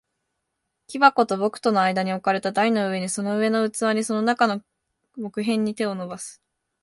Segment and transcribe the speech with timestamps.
[0.87, 4.63] 木箱と僕との間に置かれた台の上に、その上の器に、その中の
[5.15, 6.41] 木片に、手を伸ばす。